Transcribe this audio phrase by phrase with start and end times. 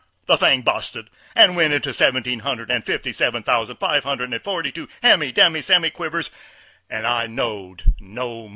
[0.25, 4.33] The thing busted and went off into seventeen hundred and fifty seven thousand five hundred
[4.33, 6.31] and forty two hemi demi semi quivers,
[6.89, 8.49] and I know'd no mo'.